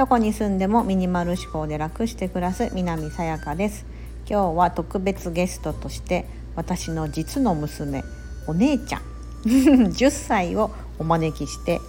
[0.00, 3.84] どこに住んでもミニマル思考で楽して暮らす南さやかです。
[4.26, 6.24] 今日は特別ゲストとして
[6.56, 8.02] 私の実の娘
[8.46, 9.02] お姉ちゃん。
[9.44, 11.82] 10歳をお招きして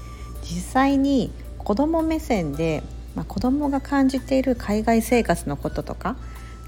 [0.44, 2.84] 実際に子供目線で、
[3.16, 6.18] まあ、子供が感じている海外生活のこととか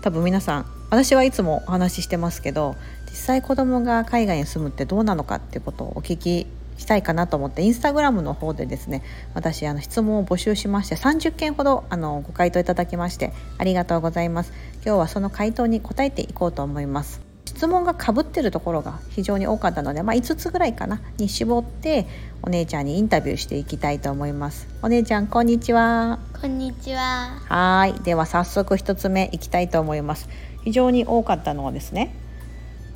[0.02, 2.78] 多分皆さん私はいつもお話ししてますけど
[3.10, 6.48] 実際子供が海外に住むってどうなのかってことをお聞き
[6.78, 14.54] したいかなと思ってインスタグラムの方でですね私あの質問を募集しまして30件ほどあのご回答いただきましてありがとうございます。
[14.86, 17.22] 今日はその回答に答えていこうと思います。
[17.46, 22.08] 質問がかぶってるところが非常に多かったので、まあ、5つぐらいかなに絞って
[22.42, 24.68] お姉ちゃんにインタビューしていきたいと思います。
[24.82, 26.20] お姉ちゃんこんにちは。
[26.42, 27.40] こんにちは。
[27.48, 27.94] はい。
[28.04, 30.28] では早速1つ目いきたいと思います。
[30.64, 32.16] 非常に多かったのはですね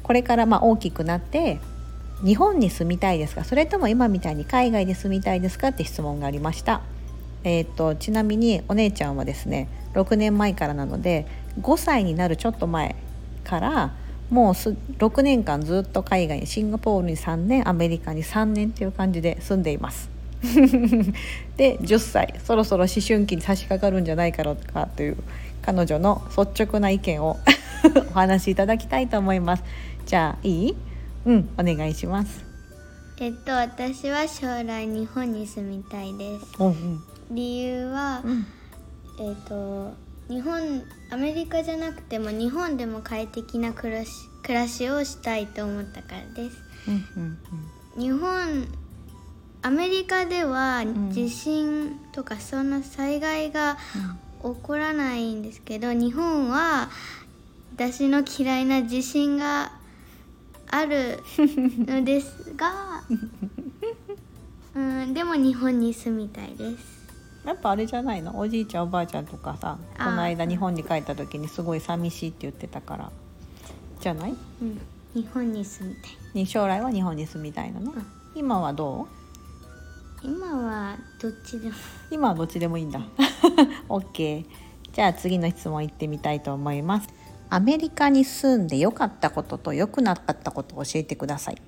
[0.03, 1.59] これからまあ大きくなって
[2.23, 3.43] 日本に住みたいですか？
[3.43, 5.69] それとも今みたいに海外で住みたいですか？
[5.69, 6.81] って質問がありました。
[7.43, 11.27] えーと、ちなみにお姉ちゃんはですね6年前からなので
[11.61, 12.95] 5歳になるちょっと前
[13.43, 13.93] から
[14.29, 20.09] もう6年間ずっと海外にシンガポールに3年アメリカに3年っていう感じで住んでいます。
[21.55, 25.17] で10歳そろそろ思春期に差し掛かるんじゃないかろうかという
[25.61, 27.37] 彼女の率直な意見を
[28.11, 29.63] お話しいただきたいと思います。
[30.05, 30.75] じゃあいい？
[31.27, 32.43] うんお願いします。
[33.19, 38.45] えっと私は将来日本に住みたいです、うんうん、理由は、うん、
[39.19, 39.93] えっと
[40.29, 44.11] 日本アメリカじゃなくても日本でも快適な暮らし
[44.43, 47.37] 暮らしをしたいと思ったからです、うんうん
[47.97, 48.67] うん、日本
[49.63, 53.77] アメリカでは地震とかそんな災害が
[54.43, 56.89] 起こらないんですけど、日本は
[57.75, 59.71] 私の嫌いな地震が
[60.69, 61.19] ある
[61.85, 63.03] のですが
[64.75, 66.97] うんでも日本に住みたいです。
[67.45, 68.37] やっぱあれじゃないの？
[68.37, 73.11] おじいちゃんおばあちゃんとかさこの間日本に帰った時にすごい寂しいって言ってたから。
[73.99, 74.79] じゃない、うん、
[75.15, 76.45] 日本に住みたい。
[76.45, 79.07] 将来は日本に住みたいのね、うん、今はど
[80.23, 80.27] う？
[80.27, 81.75] 今はどっちでも。
[82.11, 82.99] 今はどっちでもいいんだ。
[83.89, 84.45] OK
[84.93, 87.07] じゃあ次の質問いってみたいと思います
[87.49, 91.61] アメリカに住んで良かったことと良くなかったことを教えてください。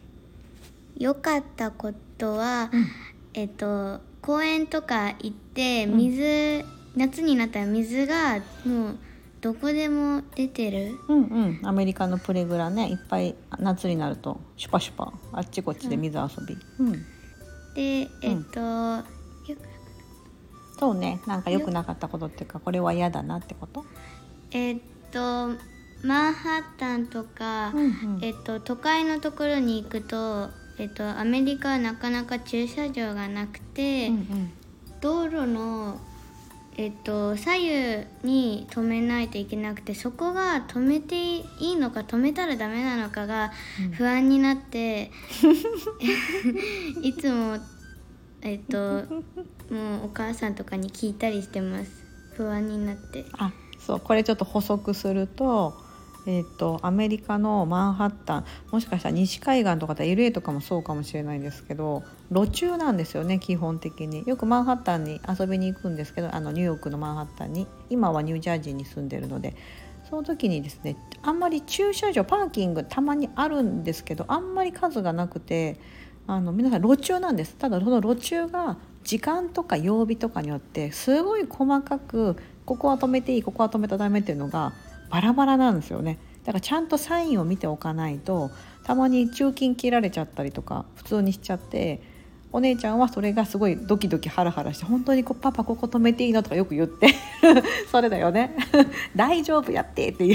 [0.97, 2.87] 良かったことは、うん、
[3.33, 8.97] えっと公園とか行って水、うん、夏になったら水がもう
[9.39, 10.97] どこでも出てる。
[11.07, 11.61] うんうん。
[11.63, 12.89] アメリカのプレグラね。
[12.89, 16.91] いっぱい夏になるとシュパシュパあっちこっちで水遊び、うん、
[17.73, 19.03] でえっと、うん、
[20.77, 21.21] そうね。
[21.25, 23.85] なんか良くなかったことっていうかこれは嫌だなってこと？
[24.51, 24.77] えっ
[25.11, 25.51] と
[26.03, 34.51] マンハッタンとか、うんうん、えっと、都会のところに行くと、えっと、アメリカはなかなか駐車場がなくて、うんうん、
[35.01, 35.99] 道路の、
[36.77, 43.51] えっと、左右に止めないといけなくてそこが止めていいのか止めたらダメなのかが
[43.91, 45.11] 不安になって、
[46.97, 47.57] うん、いつも、
[48.41, 48.77] えっと、
[49.69, 51.91] もうお母さんとかに聞いたりしてます。
[52.35, 53.25] 不安になって。
[53.33, 53.99] あそう。
[53.99, 55.73] これちょっと補足すると,、
[56.25, 64.23] えーと、アメリカのマンハッタンもしかしたら西海岸とか LA とかもそうかもしれないんですけど路中なんですよね基本的に。
[64.27, 67.67] よくマンハッタンに遊びに行くんですけどあのニューヨークのマンハッタンに。
[67.89, 69.55] 今はニュージャージーに住んでるので。
[70.09, 75.79] その時にですねあんまり駐車場パーキングたまにあるんですけどあんまり数がなくて
[76.25, 77.55] あの皆さん路中なんです。
[77.55, 82.35] ただその路中が時間とか曜日とかによってすごい細かく
[82.65, 84.73] ここは止めていいここは止めたらダメっていうのが
[85.09, 86.17] バラバラなんですよね。
[86.43, 88.49] だからちゃんとサインを見ておかないと
[88.83, 92.01] たまに中金切られちゃったりとか普通にしちゃって
[92.51, 97.09] お姉ちゃんはそれがすごいドキドキハラハラして本当にこパパここ止めていいのとかよく言って
[97.91, 98.55] それだよね。
[99.15, 100.25] 大丈夫やってって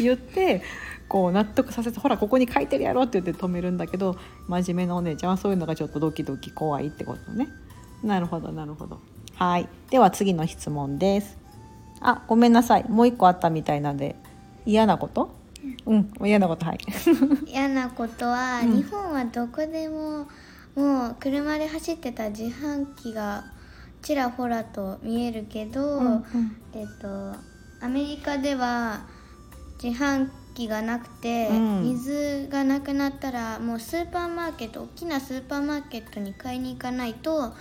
[0.00, 0.62] 言って
[1.08, 4.16] こう納得させてほらここに書いてるやろって言って止めるんだけど
[4.46, 7.48] 真面目なお姉ちゃんはそういうのがちょっとドキドキ怖いってことね。
[8.02, 9.00] なるほどなるほど。
[9.34, 9.68] はい。
[9.90, 11.36] では次の質問です。
[12.00, 12.88] あごめんなさい。
[12.88, 14.16] もう一個あったみたいなんで。
[14.66, 15.30] 嫌なこと？
[15.86, 16.12] うん。
[16.24, 16.78] 嫌なことはい。
[17.46, 20.26] 嫌なことは、うん、日本はどこでも
[20.76, 23.44] もう車で走ってた自販機が
[24.02, 26.24] ちらほらと見えるけど、うんうん、
[26.74, 27.34] えっと
[27.84, 29.00] アメリカでは
[29.82, 37.52] 自販機がなくて、うん、水がなくなったらもうスーパーマーケット大きなスーパーマーケットに買いに行かないと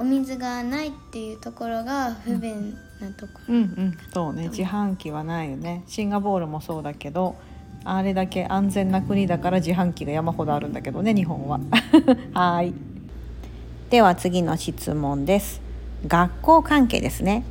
[0.00, 7.36] お水がないっていうところが不便なところ、うんうんそうね自販機はないよねシンガポールもそうだけど
[7.84, 11.60] あれだけ安全な国だから自販機が山ほどあるんだけどね日本は
[12.34, 12.72] はい。
[13.90, 15.60] では次の質問です。
[16.06, 17.42] 学校関係ですね。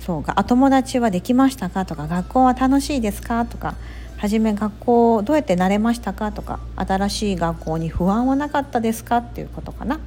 [0.00, 3.74] そうか「友達はできましたか?」とか「学校は楽しいですか?」とか
[4.18, 10.00] 「はじめ学校どうやって慣れましたか?」とか「新しい学校に不安はなかったですか?」っていうことかな。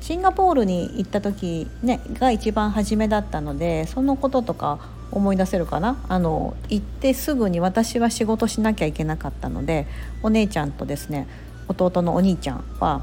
[0.00, 4.78] シンガポールに行った時、ね、が一番初めだったのでそのこととか
[5.10, 5.96] 思い出せるかな？
[6.08, 9.86] あの行ってすぐに私は仕事しなきゃいけなかったので
[10.22, 11.26] お姉ちゃんとですね
[11.68, 13.02] 弟のお兄ちゃんは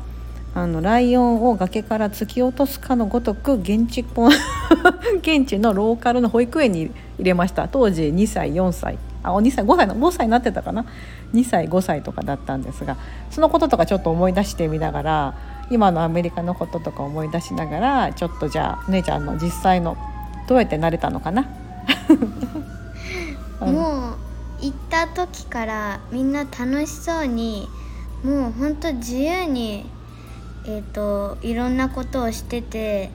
[0.53, 4.05] あのライオンを崖から突き落とすかのごとく現地
[5.19, 7.67] 現地のローカルの保育園に入れました。
[7.67, 8.97] 当時2歳4歳。
[9.21, 10.85] あお2歳5歳の5歳になってたかな
[11.33, 12.95] ？2歳5歳とかだったんですが
[13.31, 15.33] そのこととかちょっと思い出してみながら
[15.71, 19.97] 今のアメリカのこととか思い出しながらちょっとじゃあ姉ちゃんの実際の
[20.47, 21.45] どうやって慣れたのかな？
[23.59, 24.17] もう
[24.61, 27.67] 行った時からみんな楽しそうに
[28.23, 29.89] もうほんと自由に
[30.67, 33.11] えーと、いろんなことをしてて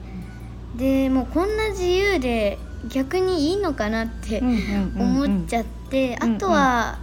[0.75, 2.57] でもうこんな自由で
[2.89, 6.99] 逆にいいのかなって思っちゃって、あとは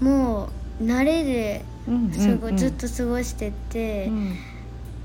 [0.00, 0.50] も
[0.80, 1.64] う慣れで
[2.12, 4.10] すごいずっと過ごしてて、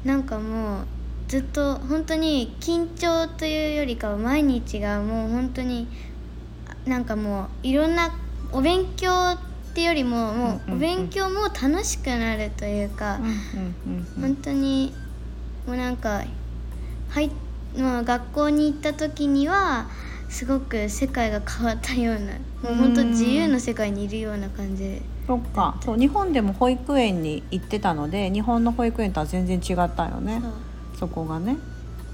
[0.06, 0.86] なんかもう
[1.28, 5.88] ずっと本当に緊張というよりかは毎日がもう本当に
[6.86, 8.12] なんかもういろんな
[8.52, 13.20] お勉強ってよりももうお勉強も楽しくなるというか
[14.20, 14.94] 本当に
[15.66, 16.24] もうなんか
[17.10, 17.32] はい、
[17.78, 19.90] まあ、学校に行った時には
[20.32, 22.32] すごく世界が変わったような
[22.64, 25.02] もう本当自由な世界にいるような感じ。
[25.28, 25.78] そっか。
[25.82, 30.42] そう日本でも保育園に行ってたので日本の保育園とは全然違ったよね。
[30.98, 31.58] そこがね。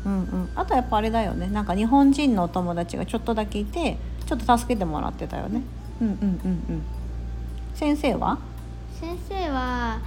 [0.06, 1.48] うんうん、あとやっぱあれだよね。
[1.48, 5.62] なんか日本人のお友達がちょっとだけいてちょっと助けてもらってたよね。
[6.02, 6.08] うん。
[6.08, 6.28] うんうんう
[6.74, 6.84] ん
[7.75, 8.40] 先生は？
[9.00, 10.00] 先生は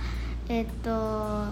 [0.49, 1.45] えっと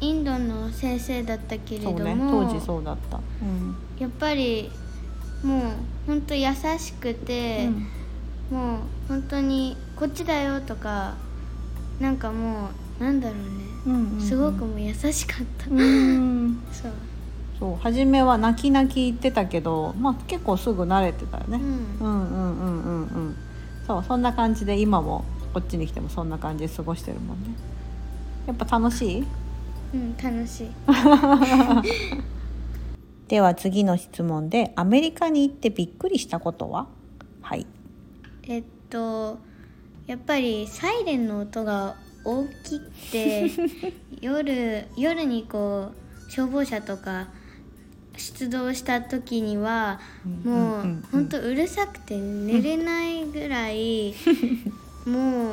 [0.00, 4.70] インドの先生だったけれども、ね、当時そうだった、うん、やっぱり
[5.42, 5.62] もう
[6.06, 6.48] 本当優
[6.78, 7.68] しくて、
[8.50, 11.14] うん、もう本当にこっちだよとか
[12.00, 12.70] なんかも
[13.00, 13.44] うなんだろうね、
[13.86, 16.92] うんうんうん、すごくもう優しかった、うん、 そう。
[17.58, 21.60] そう初めは泣き泣き言ってたけど、まあ、結構すぐ慣れてたよね、
[22.00, 23.36] うん、うんうんうんうんうん。
[23.86, 27.48] そうそんな感じで今もこっちに来てもそんな感じで過ごしてるもんね。
[28.46, 29.26] やっぱ楽しい？
[29.94, 30.70] うん楽しい
[33.28, 36.86] では次の質問でアメリカに行ってびっくりしたことは？
[37.42, 37.66] はい。
[38.44, 39.38] えっと
[40.06, 43.50] やっぱりサイレンの音が大きくて
[44.22, 45.90] 夜夜にこ
[46.26, 47.28] う消防車とか
[48.16, 50.00] 出動した時には
[50.44, 54.14] もうほんとうるさくて寝れないぐらい
[55.06, 55.52] もう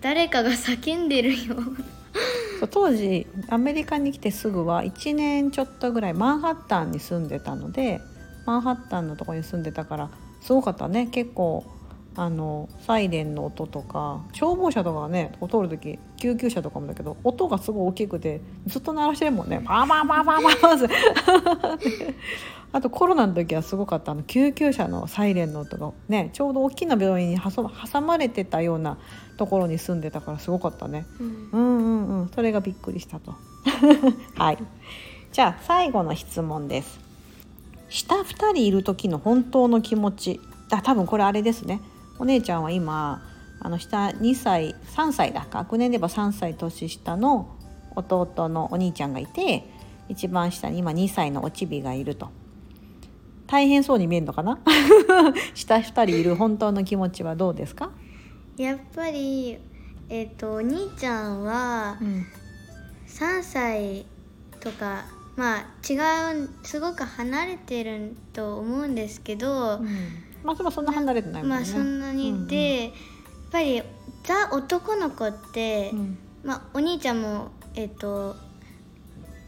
[0.00, 1.56] 誰かが叫んでるよ
[2.68, 8.00] 当時アメリカに来てすぐは1年ちょっとぐらいマンハッタンに住んでたので
[8.46, 11.06] マンハッタンのとこに住んでたからすごかったね。
[11.06, 11.64] 結構
[12.16, 19.60] あのサイレンの音とか消防車とかがね通る時救急車とかもだけど音がすごい大きくてずっと鳴らしてるもんね。
[19.64, 22.14] パーパーパーパーパー
[22.74, 24.10] あとコロナの時はすごかった。
[24.10, 28.98] あの救急車のサイレンの音がねちょうど大きな病院に挟まれてたような
[29.36, 32.28] ところに住んでたからすごかったね、うん、うんうんうん。
[32.30, 33.36] それがびっくりしたと。
[34.34, 34.58] はい。
[35.30, 36.98] じゃあ最後の質問です。
[37.88, 40.40] 下2人いる時の本当の気持ち。
[40.72, 41.80] あ多分これあれですね。
[42.18, 43.22] お姉ちゃんは今
[43.60, 47.54] あの下2歳3歳だ学年で言えば3歳年下の
[47.94, 49.64] 弟のお兄ちゃんがいて
[50.08, 52.30] 一番下に今2歳のおちびがいると
[53.46, 54.58] 大変そうに見えるのかな？
[55.54, 57.90] 下2人いる本当の気持ちはどうですか？
[58.56, 59.58] やっぱり
[60.08, 61.98] えっ、ー、とお兄ちゃんは
[63.08, 64.06] 3歳
[64.60, 65.04] とか、
[65.36, 65.96] まあ違
[66.44, 69.88] うすごく離れてると思うんですけど、うん。
[70.42, 71.56] まあでもそんな離れてないもんね。
[71.56, 72.92] まあそんなに、うんうん、でやっ
[73.50, 73.82] ぱり
[74.24, 78.36] ザ男の子って、うん、まあお兄ちゃんもえっ、ー、と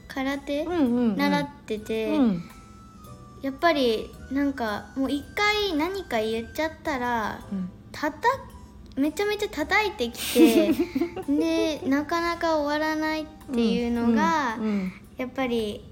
[0.08, 2.42] 空手、うんうんうん、習ってて、うん、
[3.42, 8.18] やっぱりなんかもう一回何か言っちゃったら、うん、たた
[8.96, 10.72] めちゃめちゃ叩いてきて
[11.28, 14.68] でなかなか終わらないっていうのが、うんうん。
[14.68, 15.84] うん、やっぱり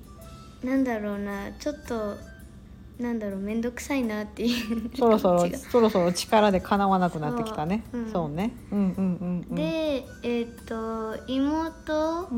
[0.62, 2.16] なんだろうなちょっと
[2.98, 7.84] なんだろう面倒くさいなっていう そろそろそろそろ力でかなわなくなってきたね。
[7.92, 8.00] そう。
[8.00, 8.52] うん、そうね。
[8.70, 12.28] うんうんうん、うん、でえっ、ー、と妹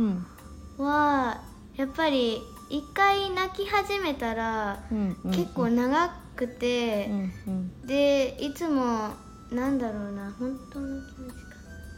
[0.78, 1.42] は、
[1.76, 9.10] やっぱり一回泣き始めたら、うんうん、結構長くて、うんうん、でいつも
[9.50, 11.40] なんだろうな本当の気持ちか。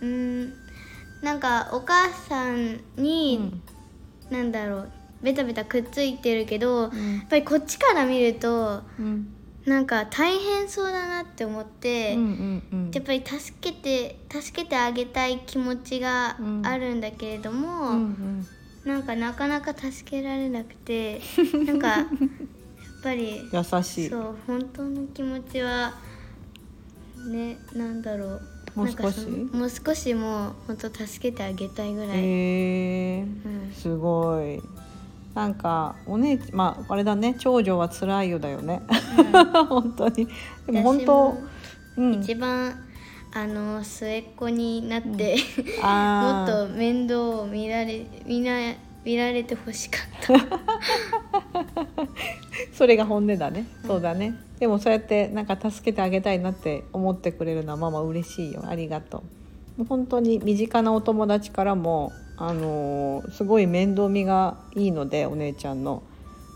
[0.02, 0.52] うん
[1.22, 3.52] なんかお母さんに、
[4.30, 4.90] うん、なんだろう
[5.22, 9.34] ベタベタくっついてるけど、うん、やっぱりこっちから見ると、うん、
[9.66, 18.46] なんか大変そうだなって思って、うんうんうん、やっぱり助けて助けてあげたい気持ちがあるんだけれども、うんうん、
[18.88, 21.21] なんかなかなか助けられなくて
[21.66, 22.07] なんかやっ
[23.02, 24.09] ぱり優しい。
[24.09, 25.92] そう本当の気持ちは
[27.30, 28.40] ねなんだろう。
[28.75, 29.26] もう少し？
[29.52, 32.18] もう少しもう本当助けてあげたいぐらい。
[32.18, 34.59] へえ、うん、すごい。
[35.35, 37.37] なんかお姉まああれだね。
[37.38, 38.80] 長女は辛いよだよね、
[39.18, 40.26] うん、 本当に。
[40.66, 41.38] でも本当
[41.99, 42.75] うん、一番
[43.32, 45.14] あの末っ子になって、うん、
[45.82, 50.35] もっと面倒を見られみな見られてほしかった。
[52.73, 54.35] それが本音だね、そうだね。
[54.58, 58.64] でもそうやってなんか助けてあげたいなって思ってくれるのはママ嬉しいよ。
[58.66, 59.23] ありがと
[59.78, 59.85] う。
[59.85, 66.02] 本当に身近なお友達からもあのー、すごい面倒見がいいのでお姉ちゃんの。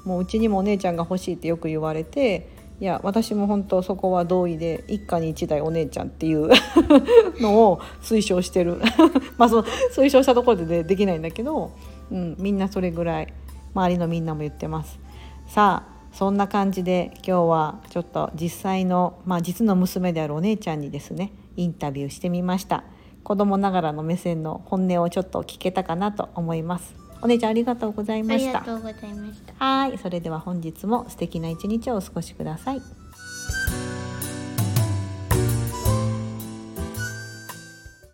[0.05, 2.49] もううちにもお姉ちゃんが欲しいってよく言われて
[2.83, 6.51] いや私も本当そこは同意で一家に一台お姉ちゃんっていう
[7.41, 8.81] のを推奨してる。
[9.39, 9.63] まあその
[9.95, 11.71] 推奨したところで、でできないんだけど、
[12.11, 13.33] うん、みんなそれぐらい
[13.73, 14.99] 周りのみんなも言ってます。
[15.47, 22.83] さあそんな感じで今日はちょっと実際の、まあ、実の娘であるお姉ちゃんにですねインタビューしてみました。
[23.23, 27.02] 子供ながらの目線の本音をちょっと聞けたかなと思います。
[27.23, 28.59] お姉ちゃんありがとうございました。
[28.59, 29.65] ありがとうございました。
[29.65, 32.83] はいそれでは本日も素敵な一日をお過ごしください